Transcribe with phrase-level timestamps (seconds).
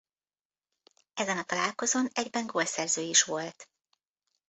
[1.13, 3.69] Ezen a találkozón egyben gólszerző is volt.